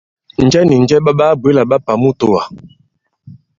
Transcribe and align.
Njɛ 0.45 0.59
nì 0.67 0.75
njɛ 0.83 0.97
ɓa 1.05 1.11
ɓaa-bwě 1.19 1.49
là 1.57 1.63
ɓa 1.69 1.77
pà 1.85 1.93
i 1.97 1.99
mutōwà? 2.01 2.41